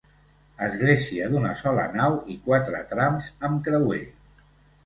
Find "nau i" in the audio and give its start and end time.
1.99-2.39